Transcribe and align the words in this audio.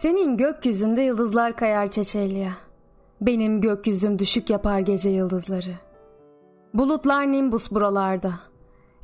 Senin 0.00 0.36
gökyüzünde 0.36 1.02
yıldızlar 1.02 1.56
kayar 1.56 1.88
Çeçelya. 1.88 2.52
Benim 3.20 3.60
gökyüzüm 3.60 4.18
düşük 4.18 4.50
yapar 4.50 4.80
gece 4.80 5.10
yıldızları. 5.10 5.74
Bulutlar 6.74 7.32
nimbus 7.32 7.70
buralarda. 7.70 8.32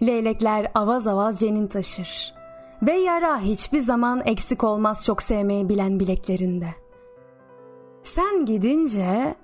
Leylekler 0.02 0.70
avaz 0.74 1.06
avaz 1.06 1.40
cenin 1.40 1.66
taşır. 1.66 2.34
Ve 2.82 2.92
yara 2.92 3.40
hiçbir 3.40 3.80
zaman 3.80 4.22
eksik 4.24 4.64
olmaz 4.64 5.04
çok 5.04 5.22
sevmeyi 5.22 5.68
bilen 5.68 6.00
bileklerinde. 6.00 6.68
Sen 8.02 8.44
gidince 8.44 9.34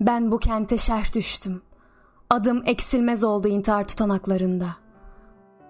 ben 0.00 0.30
bu 0.30 0.38
kente 0.38 0.78
şerh 0.78 1.14
düştüm. 1.14 1.62
Adım 2.30 2.62
eksilmez 2.66 3.24
oldu 3.24 3.48
intihar 3.48 3.88
tutanaklarında. 3.88 4.76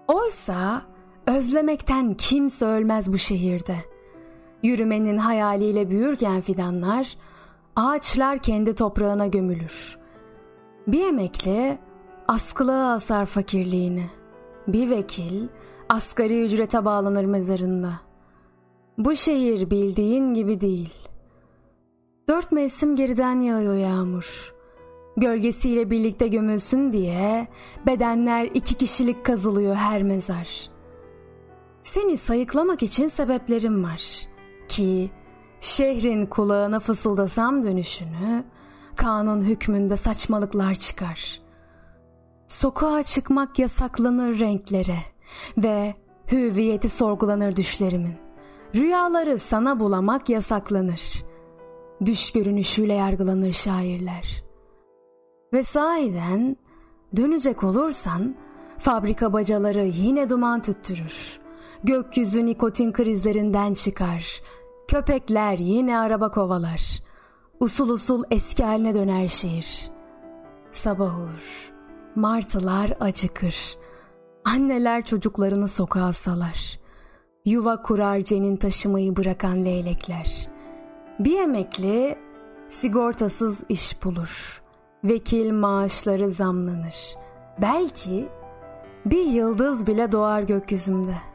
Oysa 0.07 0.81
özlemekten 1.27 2.13
kimse 2.13 2.65
ölmez 2.65 3.13
bu 3.13 3.17
şehirde.'' 3.17 3.92
Yürümenin 4.63 5.17
hayaliyle 5.17 5.89
büyürken 5.89 6.41
fidanlar, 6.41 7.17
ağaçlar 7.75 8.39
kendi 8.39 8.75
toprağına 8.75 9.27
gömülür. 9.27 9.97
Bir 10.87 11.07
emekli 11.07 11.77
askılığa 12.27 12.93
asar 12.93 13.25
fakirliğini. 13.25 14.05
Bir 14.67 14.89
vekil 14.89 15.47
asgari 15.89 16.45
ücrete 16.45 16.85
bağlanır 16.85 17.25
mezarında. 17.25 17.93
Bu 18.97 19.15
şehir 19.15 19.69
bildiğin 19.69 20.33
gibi 20.33 20.61
değil. 20.61 20.93
Dört 22.29 22.51
mevsim 22.51 22.95
geriden 22.95 23.39
yağıyor 23.39 23.75
yağmur. 23.75 24.53
Gölgesiyle 25.17 25.89
birlikte 25.89 26.27
gömülsün 26.27 26.91
diye 26.91 27.47
bedenler 27.87 28.49
iki 28.53 28.75
kişilik 28.75 29.25
kazılıyor 29.25 29.75
her 29.75 30.03
mezar. 30.03 30.69
Seni 31.83 32.17
sayıklamak 32.17 32.83
için 32.83 33.07
sebeplerim 33.07 33.83
var.'' 33.83 34.32
Ki 34.73 35.11
şehrin 35.61 36.25
kulağına 36.25 36.79
fısıldasam 36.79 37.63
dönüşünü 37.63 38.43
kanun 38.95 39.41
hükmünde 39.41 39.97
saçmalıklar 39.97 40.75
çıkar. 40.75 41.41
Sokağa 42.47 43.03
çıkmak 43.03 43.59
yasaklanır 43.59 44.39
renklere 44.39 44.97
ve 45.57 45.95
hüviyeti 46.31 46.89
sorgulanır 46.89 47.55
düşlerimin. 47.55 48.15
Rüyaları 48.75 49.39
sana 49.39 49.79
bulamak 49.79 50.29
yasaklanır. 50.29 51.23
Düş 52.05 52.31
görünüşüyle 52.31 52.93
yargılanır 52.93 53.51
şairler. 53.51 54.43
Ve 55.53 55.63
sahiden 55.63 56.57
dönecek 57.15 57.63
olursan 57.63 58.35
fabrika 58.77 59.33
bacaları 59.33 59.85
yine 59.85 60.29
duman 60.29 60.61
tüttürür. 60.61 61.39
Gökyüzü 61.83 62.45
nikotin 62.45 62.91
krizlerinden 62.91 63.73
çıkar. 63.73 64.41
Köpekler 64.93 65.57
yine 65.57 65.99
araba 65.99 66.31
kovalar. 66.31 67.01
Usul 67.59 67.89
usul 67.89 68.23
eski 68.31 68.63
haline 68.63 68.93
döner 68.93 69.27
şehir. 69.27 69.91
Sabah 70.71 71.19
olur. 71.19 71.71
Martılar 72.15 72.97
acıkır. 72.99 73.77
Anneler 74.45 75.05
çocuklarını 75.05 75.67
sokağa 75.67 76.13
salar. 76.13 76.79
Yuva 77.45 77.81
kurar 77.81 78.21
cenin 78.21 78.57
taşımayı 78.57 79.15
bırakan 79.15 79.65
leylekler. 79.65 80.49
Bir 81.19 81.39
emekli 81.39 82.17
sigortasız 82.69 83.63
iş 83.69 84.03
bulur. 84.03 84.63
Vekil 85.03 85.51
maaşları 85.51 86.29
zamlanır. 86.29 87.15
Belki 87.61 88.29
bir 89.05 89.25
yıldız 89.25 89.87
bile 89.87 90.11
doğar 90.11 90.41
gökyüzümde.'' 90.41 91.32